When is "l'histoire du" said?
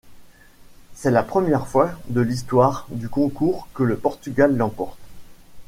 2.21-3.07